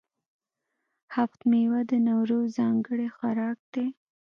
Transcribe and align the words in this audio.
هفت 1.15 1.39
میوه 1.51 1.81
د 1.91 1.93
نوروز 2.07 2.47
ځانګړی 2.59 3.07
خوراک 3.15 3.59
دی. 3.73 3.87